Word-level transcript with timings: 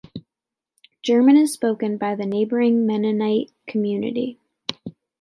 German 1.03 1.37
is 1.37 1.53
spoken 1.53 1.95
by 1.95 2.15
the 2.15 2.25
neighbouring 2.25 2.87
Mennonite 2.87 3.51
community. 3.67 4.39